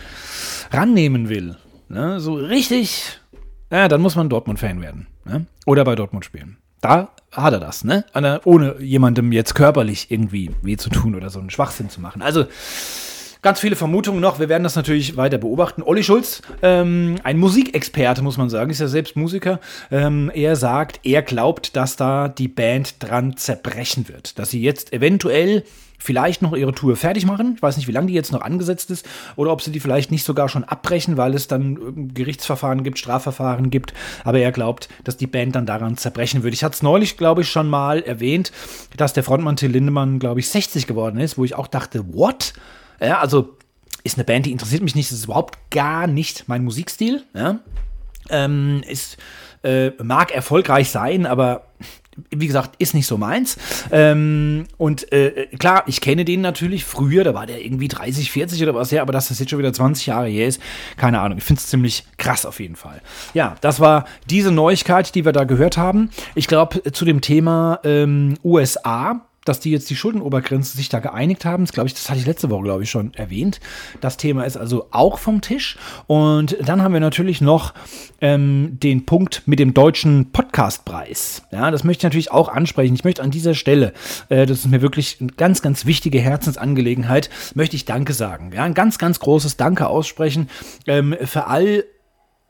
[0.71, 1.57] rannehmen will,
[1.89, 2.19] ne?
[2.19, 3.19] so richtig,
[3.71, 5.45] ja, dann muss man Dortmund-Fan werden ne?
[5.65, 6.57] oder bei Dortmund spielen.
[6.81, 8.05] Da hat er das, ne?
[8.43, 12.21] Ohne jemandem jetzt körperlich irgendwie weh zu tun oder so einen Schwachsinn zu machen.
[12.21, 12.45] Also
[13.41, 14.39] ganz viele Vermutungen noch.
[14.39, 15.83] Wir werden das natürlich weiter beobachten.
[15.83, 19.59] Olli Schulz, ähm, ein Musikexperte, muss man sagen, ist ja selbst Musiker.
[19.91, 24.39] Ähm, er sagt, er glaubt, dass da die Band dran zerbrechen wird.
[24.39, 25.63] Dass sie jetzt eventuell
[25.99, 27.53] vielleicht noch ihre Tour fertig machen.
[27.55, 30.11] Ich weiß nicht, wie lange die jetzt noch angesetzt ist oder ob sie die vielleicht
[30.11, 33.93] nicht sogar schon abbrechen, weil es dann Gerichtsverfahren gibt, Strafverfahren gibt.
[34.23, 36.53] Aber er glaubt, dass die Band dann daran zerbrechen würde.
[36.53, 38.51] Ich hatte es neulich, glaube ich, schon mal erwähnt,
[38.95, 42.53] dass der Frontmann Till Lindemann, glaube ich, 60 geworden ist, wo ich auch dachte, what?
[43.01, 43.57] Ja, also
[44.03, 45.11] ist eine Band, die interessiert mich nicht.
[45.11, 47.23] Das ist überhaupt gar nicht mein Musikstil.
[47.33, 47.59] Ja?
[48.29, 49.17] Ähm, ist,
[49.63, 51.67] äh, mag erfolgreich sein, aber
[52.29, 53.57] wie gesagt, ist nicht so meins.
[53.91, 58.63] Ähm, und äh, klar, ich kenne den natürlich früher, da war der irgendwie 30, 40
[58.63, 60.61] oder was her, aber dass das jetzt schon wieder 20 Jahre her ist,
[60.97, 61.37] keine Ahnung.
[61.37, 63.01] Ich finde es ziemlich krass auf jeden Fall.
[63.33, 66.09] Ja, das war diese Neuigkeit, die wir da gehört haben.
[66.35, 71.43] Ich glaube, zu dem Thema ähm, USA dass die jetzt die Schuldenobergrenze sich da geeinigt
[71.43, 71.65] haben.
[71.65, 73.59] Das glaube ich, das hatte ich letzte Woche, glaube ich, schon erwähnt.
[73.99, 75.77] Das Thema ist also auch vom Tisch.
[76.07, 77.73] Und dann haben wir natürlich noch
[78.21, 81.41] ähm, den Punkt mit dem deutschen Podcastpreis.
[81.51, 82.93] Ja, das möchte ich natürlich auch ansprechen.
[82.93, 83.93] Ich möchte an dieser Stelle,
[84.29, 88.51] äh, das ist mir wirklich eine ganz, ganz wichtige Herzensangelegenheit, möchte ich Danke sagen.
[88.53, 90.47] Ja, ein ganz, ganz großes Danke aussprechen
[90.85, 91.85] ähm, für all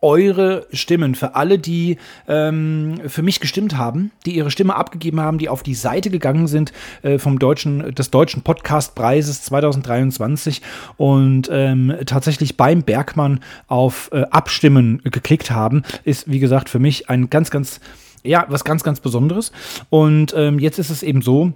[0.02, 5.38] eure Stimmen, für alle, die ähm, für mich gestimmt haben, die ihre Stimme abgegeben haben,
[5.38, 10.62] die auf die Seite gegangen sind äh, vom deutschen, des deutschen Podcastpreises 2023
[10.98, 17.10] und ähm, tatsächlich beim Bergmann auf äh, Abstimmen geklickt haben, ist wie gesagt für mich
[17.10, 17.82] ein ganz, ganz,
[18.24, 19.52] ja, was ganz, ganz Besonderes.
[19.90, 21.52] Und ähm, jetzt ist es eben so,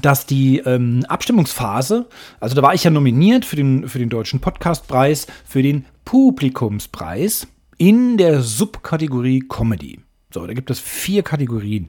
[0.00, 2.06] dass die ähm, Abstimmungsphase,
[2.40, 7.48] also da war ich ja nominiert für den, für den Deutschen Podcastpreis, für den Publikumspreis
[7.78, 10.00] in der Subkategorie Comedy.
[10.30, 11.88] So, da gibt es vier Kategorien.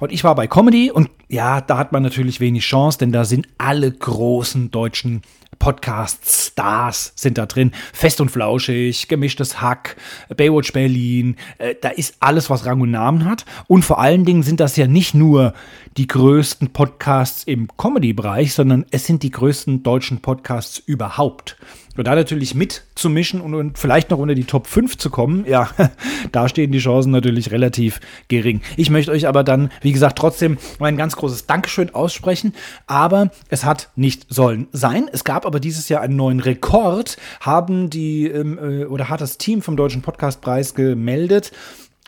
[0.00, 3.24] Und ich war bei Comedy und ja, da hat man natürlich wenig Chance, denn da
[3.24, 5.22] sind alle großen deutschen
[5.58, 7.72] Podcast-Stars sind da drin.
[7.92, 9.96] Fest und flauschig, gemischtes Hack,
[10.36, 11.36] Baywatch Berlin.
[11.58, 13.44] Äh, da ist alles, was Rang und Namen hat.
[13.66, 15.54] Und vor allen Dingen sind das ja nicht nur
[15.96, 21.56] die größten Podcasts im Comedy-Bereich, sondern es sind die größten deutschen Podcasts überhaupt.
[21.98, 25.68] Und da natürlich mitzumischen und, und vielleicht noch unter die Top 5 zu kommen, ja,
[26.32, 28.60] da stehen die Chancen natürlich relativ gering.
[28.76, 32.54] Ich möchte euch aber dann, wie gesagt, trotzdem mein ganz großes Dankeschön aussprechen.
[32.86, 35.10] Aber es hat nicht sollen sein.
[35.12, 39.38] Es gab aber dieses Jahr einen neuen Rekord, haben die ähm, äh, oder hat das
[39.38, 41.50] Team vom Deutschen Podcastpreis gemeldet.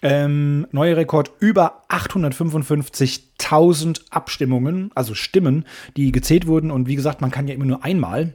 [0.03, 5.65] Ähm, neuer Rekord über 855.000 Abstimmungen, also Stimmen,
[5.97, 6.71] die gezählt wurden.
[6.71, 8.35] Und wie gesagt, man kann ja immer nur einmal.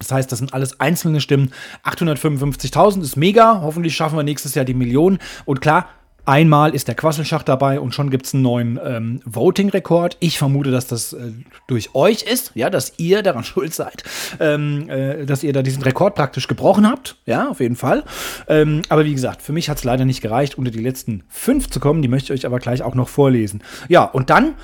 [0.00, 1.52] Das heißt, das sind alles einzelne Stimmen.
[1.84, 3.60] 855.000 ist mega.
[3.62, 5.18] Hoffentlich schaffen wir nächstes Jahr die Million.
[5.44, 5.86] Und klar,
[6.26, 10.16] Einmal ist der Quasselschacht dabei und schon gibt es einen neuen ähm, Voting-Rekord.
[10.20, 11.32] Ich vermute, dass das äh,
[11.66, 14.04] durch euch ist, ja, dass ihr daran schuld seid,
[14.38, 17.16] ähm, äh, dass ihr da diesen Rekord praktisch gebrochen habt.
[17.26, 18.04] Ja, auf jeden Fall.
[18.48, 21.70] Ähm, aber wie gesagt, für mich hat es leider nicht gereicht, unter die letzten fünf
[21.70, 22.02] zu kommen.
[22.02, 23.62] Die möchte ich euch aber gleich auch noch vorlesen.
[23.88, 24.54] Ja, und dann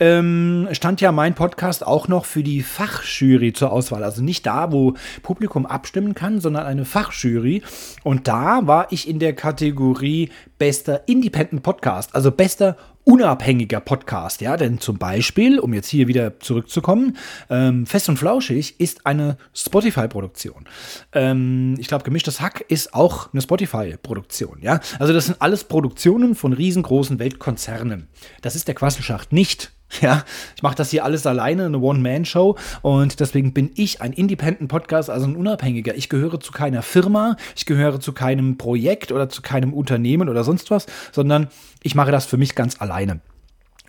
[0.00, 4.02] ähm, stand ja mein Podcast auch noch für die Fachjury zur Auswahl.
[4.02, 7.62] Also nicht da, wo Publikum abstimmen kann, sondern eine Fachjury.
[8.02, 14.56] Und da war ich in der Kategorie bester Independent Podcast, also bester unabhängiger Podcast, ja,
[14.56, 17.16] denn zum Beispiel, um jetzt hier wieder zurückzukommen,
[17.50, 20.64] ähm, Fest und Flauschig ist eine Spotify-Produktion.
[21.12, 24.80] Ähm, ich glaube, Gemischtes Hack ist auch eine Spotify-Produktion, ja.
[24.98, 28.08] Also das sind alles Produktionen von riesengroßen Weltkonzernen.
[28.42, 29.72] Das ist der Quasselschacht nicht.
[30.00, 30.24] Ja,
[30.56, 35.26] ich mache das hier alles alleine, eine One-Man-Show und deswegen bin ich ein Independent-Podcast, also
[35.26, 35.94] ein Unabhängiger.
[35.94, 40.42] Ich gehöre zu keiner Firma, ich gehöre zu keinem Projekt oder zu keinem Unternehmen oder
[40.42, 41.48] sonst was, sondern
[41.82, 43.20] ich mache das für mich ganz alleine.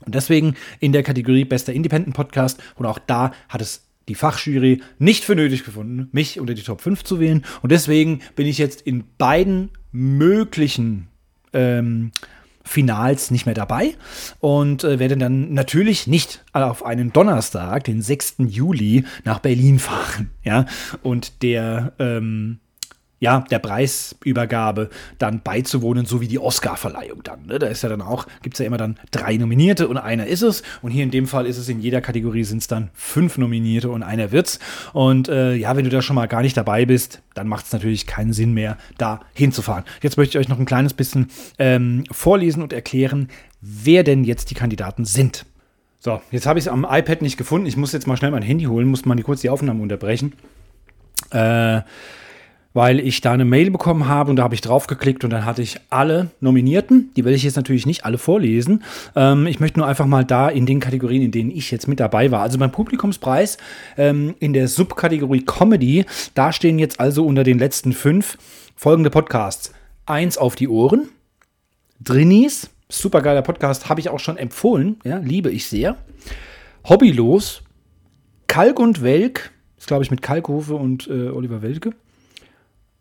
[0.06, 5.24] Und deswegen in der Kategorie Bester Independent-Podcast und auch da hat es die Fachjury nicht
[5.24, 7.44] für nötig gefunden, mich unter die Top 5 zu wählen.
[7.62, 11.08] Und deswegen bin ich jetzt in beiden möglichen
[11.54, 12.12] ähm,
[12.64, 13.96] Finals nicht mehr dabei
[14.40, 18.36] und äh, werde dann natürlich nicht auf einen Donnerstag, den 6.
[18.40, 20.32] Juli, nach Berlin fahren.
[20.44, 20.66] Ja,
[21.02, 22.60] und der ähm,
[23.20, 27.46] ja, der Preisübergabe dann beizuwohnen, so wie die Oscar-Verleihung dann.
[27.46, 27.60] Ne?
[27.60, 30.42] Da ist ja dann auch, gibt es ja immer dann drei Nominierte und einer ist
[30.42, 30.64] es.
[30.82, 33.90] Und hier in dem Fall ist es in jeder Kategorie sind es dann fünf Nominierte
[33.90, 34.60] und einer wird's.
[34.94, 37.74] Und äh, ja, wenn du da schon mal gar nicht dabei bist, dann macht es
[37.74, 39.86] natürlich keinen Sinn mehr, da hinzufahren.
[40.02, 43.30] Jetzt möchte ich euch noch ein kleines bisschen ähm, vorlesen und erklären,
[43.62, 45.46] wer denn jetzt die Kandidaten sind.
[46.00, 47.66] So, jetzt habe ich es am iPad nicht gefunden.
[47.66, 50.34] Ich muss jetzt mal schnell mein Handy holen, muss mal kurz die Aufnahme unterbrechen.
[51.32, 51.82] Äh,
[52.76, 55.46] weil ich da eine Mail bekommen habe und da habe ich drauf geklickt und dann
[55.46, 57.10] hatte ich alle Nominierten.
[57.16, 58.84] Die werde ich jetzt natürlich nicht alle vorlesen.
[59.16, 62.02] Ähm, ich möchte nur einfach mal da in den Kategorien, in denen ich jetzt mit
[62.02, 62.42] dabei war.
[62.42, 63.58] Also beim Publikumspreis
[63.96, 68.38] ähm, in der Subkategorie Comedy, da stehen jetzt also unter den letzten fünf
[68.76, 69.72] folgende Podcasts.
[70.06, 71.08] Eins auf die Ohren,
[72.02, 75.96] Drinnies, supergeiler Podcast, habe ich auch schon empfohlen, ja, liebe ich sehr.
[76.84, 77.64] Hobbylos,
[78.48, 81.94] Kalk und Welk, ist glaube ich mit Kalkhofe und äh, Oliver Welke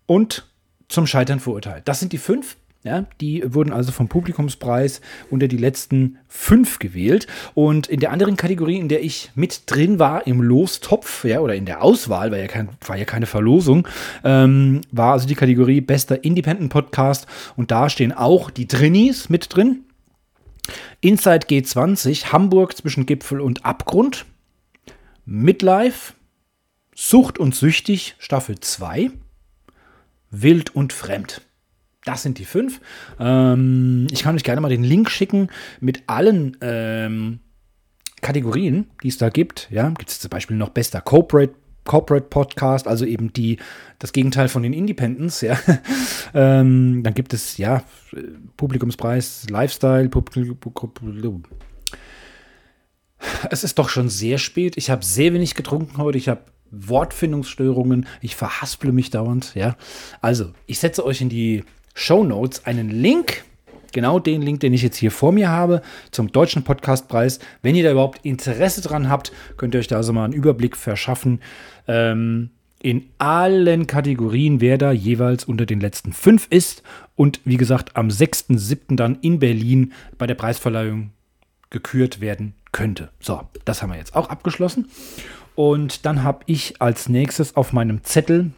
[0.07, 0.47] und
[0.89, 1.83] zum Scheitern verurteilt.
[1.87, 2.57] Das sind die fünf.
[2.85, 7.27] Ja, die wurden also vom Publikumspreis unter die letzten fünf gewählt.
[7.55, 11.55] Und in der anderen Kategorie, in der ich mit drin war, im Lostopf, ja, oder
[11.55, 13.89] in der Auswahl, war ja, kein, war ja keine Verlosung,
[14.23, 17.27] ähm, war also die Kategorie Bester Independent Podcast.
[17.57, 19.85] Und da stehen auch die Drinnies mit drin.
[21.01, 24.27] Inside G20, Hamburg zwischen Gipfel und Abgrund.
[25.25, 26.13] Midlife,
[26.95, 29.11] Sucht und Süchtig, Staffel 2
[30.43, 31.43] wild und fremd.
[32.05, 32.81] Das sind die fünf.
[33.19, 35.49] Ähm, ich kann euch gerne mal den Link schicken
[35.81, 37.41] mit allen ähm,
[38.21, 39.69] Kategorien, die es da gibt.
[39.71, 43.59] Ja, gibt es zum Beispiel noch bester Corporate Corporate Podcast, also eben die,
[43.99, 45.59] das Gegenteil von den Independents, ja.
[46.35, 47.83] ähm, dann gibt es, ja,
[48.57, 50.09] Publikumspreis, Lifestyle,
[53.51, 54.77] es ist doch schon sehr spät.
[54.77, 56.19] Ich habe sehr wenig getrunken heute.
[56.19, 56.43] Ich habe
[56.77, 59.77] Wortfindungsstörungen, ich verhasple mich dauernd, ja.
[60.21, 63.45] Also, ich setze euch in die Show Notes einen Link,
[63.93, 67.39] genau den Link, den ich jetzt hier vor mir habe, zum Deutschen Podcastpreis.
[67.63, 70.77] Wenn ihr da überhaupt Interesse dran habt, könnt ihr euch da also mal einen Überblick
[70.77, 71.41] verschaffen.
[71.87, 72.51] Ähm,
[72.85, 76.83] in allen Kategorien, wer da jeweils unter den letzten fünf ist.
[77.17, 78.97] Und wie gesagt, am 6.7.
[78.97, 81.13] dann in Berlin bei der Preisverleihung
[81.71, 83.09] gekürt werden könnte.
[83.21, 84.91] So, das haben wir jetzt auch abgeschlossen.
[85.55, 88.51] Und dann habe ich als nächstes auf meinem Zettel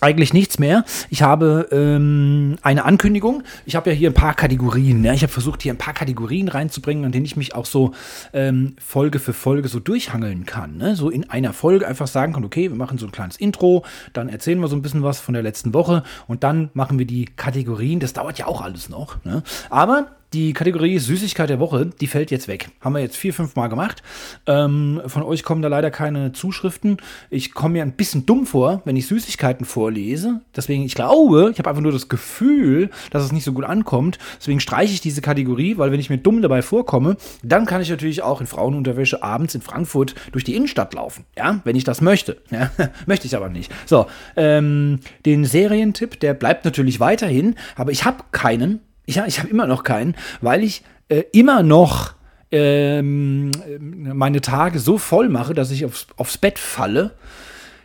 [0.00, 0.84] eigentlich nichts mehr.
[1.10, 3.42] Ich habe ähm, eine Ankündigung.
[3.64, 5.04] Ich habe ja hier ein paar Kategorien.
[5.04, 5.12] Ja?
[5.12, 7.92] Ich habe versucht, hier ein paar Kategorien reinzubringen, an denen ich mich auch so
[8.32, 10.76] ähm, Folge für Folge so durchhangeln kann.
[10.76, 10.96] Ne?
[10.96, 14.28] So in einer Folge einfach sagen kann, okay, wir machen so ein kleines Intro, dann
[14.28, 17.26] erzählen wir so ein bisschen was von der letzten Woche und dann machen wir die
[17.26, 18.00] Kategorien.
[18.00, 19.24] Das dauert ja auch alles noch.
[19.24, 19.42] Ne?
[19.70, 22.68] Aber die Kategorie Süßigkeit der Woche, die fällt jetzt weg.
[22.80, 24.02] Haben wir jetzt vier, fünf Mal gemacht.
[24.46, 26.96] Ähm, von euch kommen da leider keine Zuschriften.
[27.30, 30.40] Ich komme mir ein bisschen dumm vor, wenn ich Süßigkeiten vorlese.
[30.54, 34.18] Deswegen, ich glaube, ich habe einfach nur das Gefühl, dass es nicht so gut ankommt.
[34.40, 37.90] Deswegen streiche ich diese Kategorie, weil wenn ich mir dumm dabei vorkomme, dann kann ich
[37.90, 41.24] natürlich auch in Frauenunterwäsche abends in Frankfurt durch die Innenstadt laufen.
[41.38, 42.38] Ja, wenn ich das möchte.
[42.50, 42.70] Ja,
[43.06, 43.72] möchte ich aber nicht.
[43.86, 48.80] So, ähm, den Serientipp, der bleibt natürlich weiterhin, aber ich habe keinen.
[49.06, 52.14] Ja, ich habe immer noch keinen, weil ich äh, immer noch
[52.50, 57.12] ähm, meine Tage so voll mache, dass ich aufs, aufs Bett falle,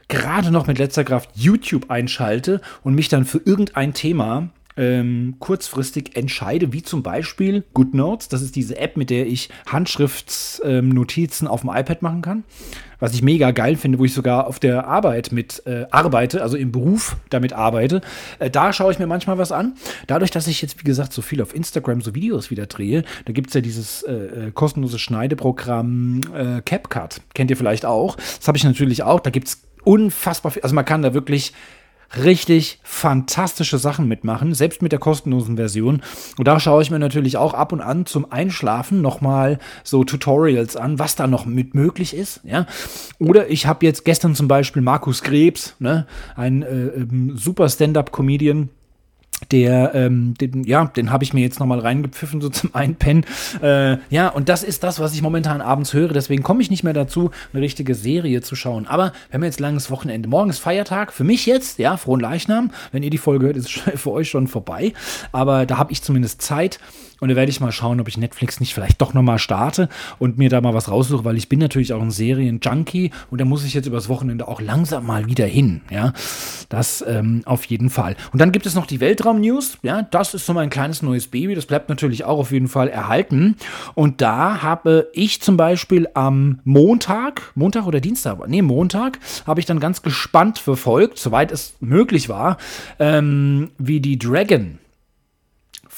[0.08, 6.16] gerade noch mit letzter Kraft YouTube einschalte und mich dann für irgendein Thema ähm, kurzfristig
[6.16, 8.30] entscheide, wie zum Beispiel GoodNotes.
[8.30, 12.44] Das ist diese App, mit der ich Handschriftsnotizen ähm, auf dem iPad machen kann.
[13.02, 16.58] Was ich mega geil finde, wo ich sogar auf der Arbeit mit äh, arbeite, also
[16.58, 18.02] im Beruf damit arbeite.
[18.40, 19.74] Äh, da schaue ich mir manchmal was an.
[20.08, 23.34] Dadurch, dass ich jetzt, wie gesagt, so viel auf Instagram so Videos wieder drehe, da
[23.34, 27.22] gibt es ja dieses äh, äh, kostenlose Schneideprogramm äh, CapCut.
[27.34, 28.16] Kennt ihr vielleicht auch.
[28.16, 29.20] Das habe ich natürlich auch.
[29.20, 30.62] Da gibt es unfassbar viel.
[30.62, 31.54] Also man kann da wirklich
[32.18, 36.02] richtig fantastische Sachen mitmachen, selbst mit der kostenlosen Version.
[36.38, 40.76] Und da schaue ich mir natürlich auch ab und an zum Einschlafen nochmal so Tutorials
[40.76, 42.42] an, was da noch mit möglich ist.
[42.44, 42.66] Ja?
[43.20, 46.08] Oder ich habe jetzt gestern zum Beispiel Markus Krebs, ne?
[46.36, 48.70] ein äh, ähm, super Stand-up-Comedian,
[49.52, 53.26] der, ähm, den, ja, den habe ich mir jetzt nochmal reingepfiffen, so zum Einpennen.
[53.62, 56.10] Äh, ja, und das ist das, was ich momentan abends höre.
[56.10, 58.88] Deswegen komme ich nicht mehr dazu, eine richtige Serie zu schauen.
[58.88, 60.30] Aber wir haben jetzt langes Wochenende.
[60.30, 61.14] Morgen ist Feiertag.
[61.14, 62.72] Für mich jetzt, ja, frohen Leichnam.
[62.92, 64.94] Wenn ihr die Folge hört, ist es für euch schon vorbei.
[65.32, 66.80] Aber da habe ich zumindest Zeit.
[67.20, 70.38] Und da werde ich mal schauen, ob ich Netflix nicht vielleicht doch nochmal starte und
[70.38, 73.66] mir da mal was raussuche, weil ich bin natürlich auch ein Serien-Junkie und da muss
[73.66, 75.82] ich jetzt übers Wochenende auch langsam mal wieder hin.
[75.90, 76.14] Ja,
[76.70, 78.16] das ähm, auf jeden Fall.
[78.32, 79.80] Und dann gibt es noch die Weltraum-News.
[79.84, 81.56] Ja, das ist so mein kleines neues Baby.
[81.56, 83.56] Das bleibt natürlich auch auf jeden Fall erhalten.
[83.96, 89.66] Und da habe ich zum Beispiel am Montag, Montag oder Dienstag, nee, Montag, habe ich
[89.66, 92.58] dann ganz gespannt verfolgt, soweit es möglich war,
[93.00, 94.80] ähm, wie die Dragon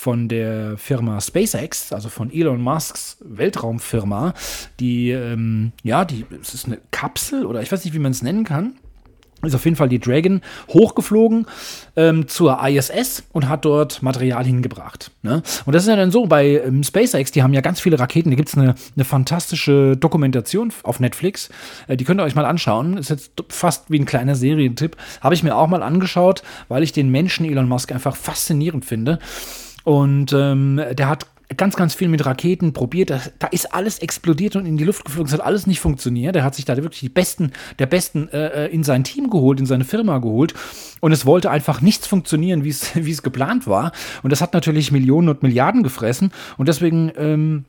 [0.01, 4.33] von der Firma SpaceX, also von Elon Musks Weltraumfirma,
[4.79, 8.23] die, ähm, ja, die, es ist eine Kapsel oder ich weiß nicht, wie man es
[8.23, 8.73] nennen kann.
[9.43, 11.45] Ist auf jeden Fall die Dragon hochgeflogen
[11.95, 15.11] ähm, zur ISS und hat dort Material hingebracht.
[15.21, 15.43] Ne?
[15.65, 18.31] Und das ist ja dann so, bei ähm, SpaceX, die haben ja ganz viele Raketen,
[18.31, 21.49] da gibt es eine, eine fantastische Dokumentation auf Netflix,
[21.87, 25.35] äh, die könnt ihr euch mal anschauen, ist jetzt fast wie ein kleiner Serientipp, habe
[25.35, 29.19] ich mir auch mal angeschaut, weil ich den Menschen Elon Musk einfach faszinierend finde.
[29.83, 33.09] Und ähm, der hat ganz, ganz viel mit Raketen probiert.
[33.09, 35.27] Da, da, ist alles explodiert und in die Luft geflogen.
[35.27, 36.35] Es hat alles nicht funktioniert.
[36.35, 39.59] Er hat sich da wirklich die Besten der Besten äh, äh in sein Team geholt,
[39.59, 40.53] in seine Firma geholt.
[40.99, 42.69] Und es wollte einfach nichts funktionieren, wie
[43.11, 43.91] es geplant war.
[44.23, 46.31] Und das hat natürlich Millionen und Milliarden gefressen.
[46.57, 47.65] Und deswegen ähm,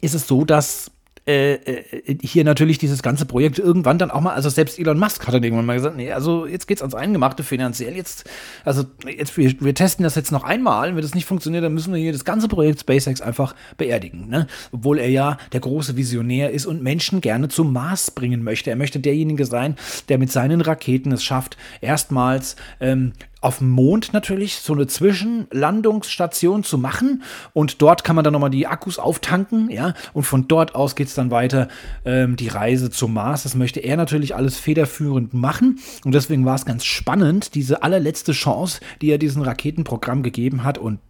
[0.00, 0.90] ist es so, dass
[1.26, 5.24] äh, äh, hier natürlich dieses ganze Projekt irgendwann dann auch mal, also selbst Elon Musk
[5.26, 8.28] hat dann irgendwann mal gesagt, nee, also jetzt geht's ans Eingemachte finanziell, jetzt,
[8.64, 11.94] also jetzt, wir, wir testen das jetzt noch einmal, wenn das nicht funktioniert, dann müssen
[11.94, 14.48] wir hier das ganze Projekt SpaceX einfach beerdigen, ne?
[14.72, 18.70] Obwohl er ja der große Visionär ist und Menschen gerne zum Mars bringen möchte.
[18.70, 19.76] Er möchte derjenige sein,
[20.08, 26.64] der mit seinen Raketen es schafft, erstmals ähm, auf dem Mond natürlich so eine Zwischenlandungsstation
[26.64, 27.22] zu machen.
[27.52, 31.08] Und dort kann man dann nochmal die Akkus auftanken, ja, und von dort aus geht
[31.08, 31.68] es dann weiter
[32.04, 33.42] ähm, die Reise zum Mars.
[33.42, 35.80] Das möchte er natürlich alles federführend machen.
[36.04, 40.78] Und deswegen war es ganz spannend, diese allerletzte Chance, die er diesem Raketenprogramm gegeben hat.
[40.78, 41.00] Und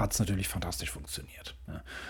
[0.00, 1.54] hat es natürlich fantastisch funktioniert.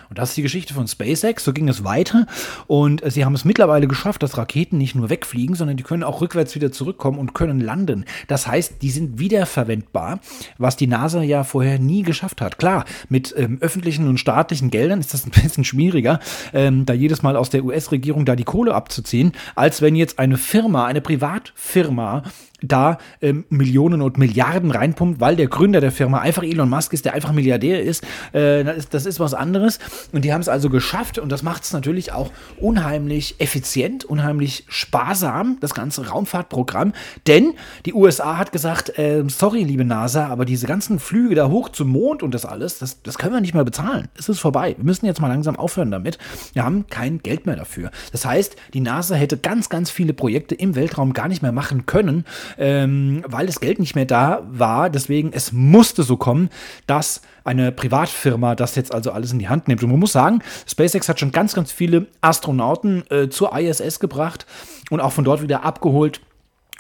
[0.09, 1.45] Und das ist die Geschichte von SpaceX.
[1.45, 2.27] So ging es weiter.
[2.67, 6.03] Und äh, sie haben es mittlerweile geschafft, dass Raketen nicht nur wegfliegen, sondern die können
[6.03, 8.05] auch rückwärts wieder zurückkommen und können landen.
[8.27, 10.21] Das heißt, die sind wiederverwendbar,
[10.57, 12.59] was die NASA ja vorher nie geschafft hat.
[12.59, 16.21] Klar, mit ähm, öffentlichen und staatlichen Geldern ist das ein bisschen schwieriger,
[16.53, 20.39] ähm, da jedes Mal aus der US-Regierung da die Kohle abzuziehen, als wenn jetzt eine
[20.39, 22.23] Firma, eine Privatfirma,
[22.63, 27.05] da ähm, Millionen und Milliarden reinpumpt, weil der Gründer der Firma einfach Elon Musk ist,
[27.05, 28.05] der einfach Milliardär ist.
[28.33, 29.79] Äh, das, ist das ist was anderes.
[30.13, 34.65] Und die haben es also geschafft und das macht es natürlich auch unheimlich effizient, unheimlich
[34.69, 36.93] sparsam, das ganze Raumfahrtprogramm.
[37.27, 37.55] Denn
[37.87, 41.89] die USA hat gesagt, äh, sorry, liebe NASA, aber diese ganzen Flüge da hoch zum
[41.89, 44.09] Mond und das alles, das, das können wir nicht mehr bezahlen.
[44.19, 44.75] Es ist vorbei.
[44.77, 46.19] Wir müssen jetzt mal langsam aufhören damit.
[46.55, 47.91] Wir haben kein Geld mehr dafür.
[48.11, 51.87] Das heißt, die NASA hätte ganz, ganz viele Projekte im Weltraum gar nicht mehr machen
[51.87, 52.25] können
[52.57, 54.91] ähm, weil das Geld nicht mehr da war.
[54.91, 56.51] Deswegen, es musste so kommen,
[56.87, 59.83] dass eine Privatfirma das jetzt also alles in die Hand nimmt.
[59.83, 64.47] Und man muss sagen, SpaceX hat schon ganz, ganz viele Astronauten äh, zur ISS gebracht
[64.91, 66.21] und auch von dort wieder abgeholt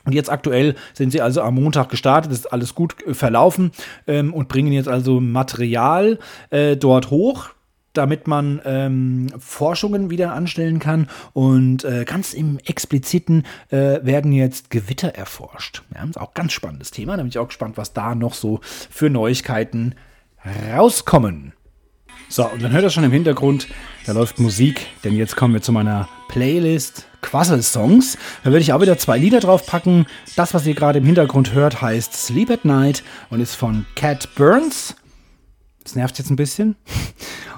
[0.04, 3.72] Und jetzt aktuell sind sie also am Montag gestartet, ist alles gut äh, verlaufen
[4.06, 6.18] ähm, und bringen jetzt also Material
[6.50, 7.50] äh, dort hoch
[7.92, 11.08] damit man ähm, Forschungen wieder anstellen kann.
[11.32, 15.82] Und äh, ganz im expliziten äh, werden jetzt Gewitter erforscht.
[15.94, 17.16] Ja, ist auch ein ganz spannendes Thema.
[17.16, 19.94] Da bin ich auch gespannt, was da noch so für Neuigkeiten
[20.74, 21.52] rauskommen.
[22.30, 23.68] So, und dann hört ihr schon im Hintergrund,
[24.04, 28.18] da läuft Musik, denn jetzt kommen wir zu meiner Playlist Quassel-Songs.
[28.44, 30.06] Da werde ich auch wieder zwei Lieder drauf packen.
[30.36, 34.28] Das, was ihr gerade im Hintergrund hört, heißt Sleep at Night und ist von Cat
[34.34, 34.94] Burns.
[35.82, 36.76] Das nervt jetzt ein bisschen.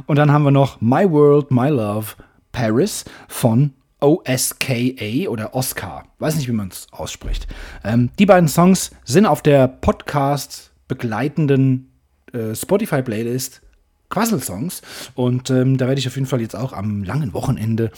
[0.06, 2.14] Und dann haben wir noch My World, My Love,
[2.52, 6.04] Paris von OSKA oder Oscar.
[6.18, 7.46] Weiß nicht, wie man es ausspricht.
[7.84, 11.92] Ähm, die beiden Songs sind auf der Podcast begleitenden
[12.32, 13.62] äh, Spotify-Playlist
[14.08, 14.82] Quassel-Songs.
[15.14, 17.90] Und ähm, da werde ich auf jeden Fall jetzt auch am langen Wochenende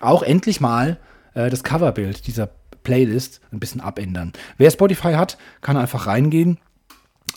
[0.00, 0.98] auch endlich mal
[1.34, 2.48] äh, das Coverbild dieser
[2.82, 4.32] Playlist ein bisschen abändern.
[4.56, 6.58] Wer Spotify hat, kann einfach reingehen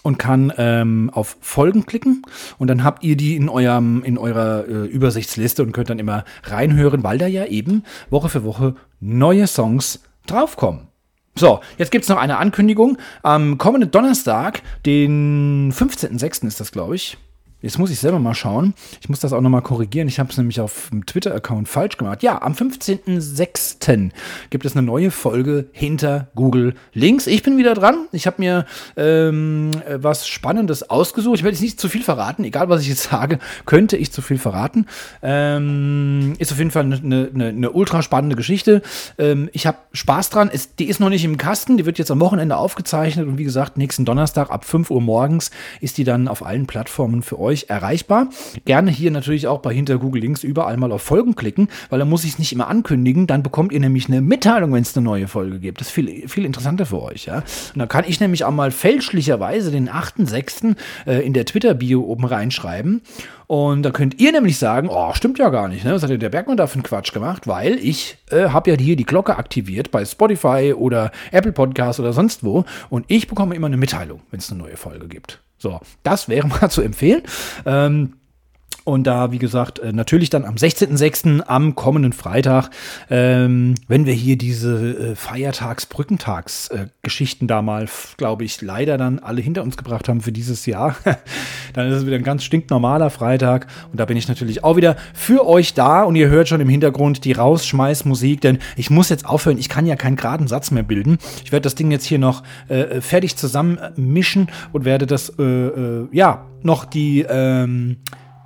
[0.03, 2.23] und kann ähm, auf Folgen klicken
[2.57, 6.25] und dann habt ihr die in eurem in eurer äh, Übersichtsliste und könnt dann immer
[6.43, 10.87] reinhören, weil da ja eben Woche für Woche neue Songs draufkommen.
[11.35, 12.97] So, jetzt gibt es noch eine Ankündigung.
[13.23, 16.47] Am kommenden Donnerstag, den 15.06.
[16.47, 17.17] ist das, glaube ich.
[17.61, 18.73] Jetzt muss ich selber mal schauen.
[19.01, 20.07] Ich muss das auch nochmal korrigieren.
[20.07, 22.23] Ich habe es nämlich auf dem Twitter-Account falsch gemacht.
[22.23, 24.09] Ja, am 15.06.
[24.49, 27.27] gibt es eine neue Folge hinter Google Links.
[27.27, 28.07] Ich bin wieder dran.
[28.11, 28.65] Ich habe mir
[28.97, 31.35] ähm, was Spannendes ausgesucht.
[31.35, 32.43] Ich werde jetzt nicht zu viel verraten.
[32.43, 34.87] Egal, was ich jetzt sage, könnte ich zu viel verraten.
[35.21, 38.81] Ähm, ist auf jeden Fall eine, eine, eine ultra spannende Geschichte.
[39.19, 40.49] Ähm, ich habe Spaß dran.
[40.51, 41.77] Es, die ist noch nicht im Kasten.
[41.77, 43.27] Die wird jetzt am Wochenende aufgezeichnet.
[43.27, 47.21] Und wie gesagt, nächsten Donnerstag ab 5 Uhr morgens ist die dann auf allen Plattformen
[47.21, 48.29] für euch euch erreichbar.
[48.65, 52.09] Gerne hier natürlich auch bei hinter Google Links überall mal auf Folgen klicken, weil dann
[52.09, 53.27] muss ich es nicht immer ankündigen.
[53.27, 55.81] Dann bekommt ihr nämlich eine Mitteilung, wenn es eine neue Folge gibt.
[55.81, 57.25] Das ist viel, viel interessanter für euch.
[57.25, 57.37] Ja?
[57.73, 60.75] Und dann kann ich nämlich auch mal fälschlicherweise den 8.6.
[61.05, 63.01] Äh, in der Twitter-Bio oben reinschreiben.
[63.47, 65.93] Und da könnt ihr nämlich sagen, oh, stimmt ja gar nicht, ne?
[65.93, 67.47] Was hat denn der Bergmann da für einen Quatsch gemacht?
[67.47, 72.13] Weil ich äh, habe ja hier die Glocke aktiviert bei Spotify oder Apple Podcasts oder
[72.13, 72.63] sonst wo.
[72.89, 75.41] Und ich bekomme immer eine Mitteilung, wenn es eine neue Folge gibt.
[75.61, 77.21] So, das wäre mal zu empfehlen.
[77.65, 78.13] Ähm,
[78.91, 81.43] und da, wie gesagt, äh, natürlich dann am 16.06.
[81.47, 82.69] am kommenden Freitag,
[83.09, 89.19] ähm, wenn wir hier diese äh, Feiertags-, Brückentags-Geschichten äh, da mal, glaube ich, leider dann
[89.19, 90.97] alle hinter uns gebracht haben für dieses Jahr,
[91.73, 93.67] dann ist es wieder ein ganz stinknormaler Freitag.
[93.91, 96.03] Und da bin ich natürlich auch wieder für euch da.
[96.03, 99.57] Und ihr hört schon im Hintergrund die Rausschmeißmusik, denn ich muss jetzt aufhören.
[99.57, 101.17] Ich kann ja keinen geraden Satz mehr bilden.
[101.45, 106.45] Ich werde das Ding jetzt hier noch äh, fertig zusammenmischen und werde das, äh, ja,
[106.63, 107.97] noch die, ähm,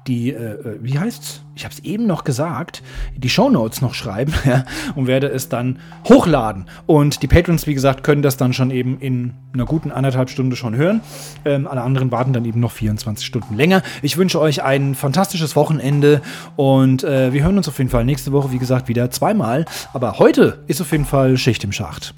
[0.08, 1.42] die, äh, äh, wie heißt's?
[1.56, 2.84] Ich habe es eben noch gesagt,
[3.16, 4.66] die Shownotes noch schreiben ja,
[4.96, 6.66] und werde es dann hochladen.
[6.86, 10.56] Und die Patrons, wie gesagt, können das dann schon eben in einer guten anderthalb Stunde
[10.56, 11.02] schon hören.
[11.46, 13.82] Ähm, alle anderen warten dann eben noch 24 Stunden länger.
[14.02, 16.22] Ich wünsche euch ein fantastisches Wochenende
[16.56, 19.66] und äh, wir hören uns auf jeden Fall nächste Woche, wie gesagt, wieder zweimal.
[19.94, 22.14] Aber heute ist auf jeden Fall Schicht im Schacht.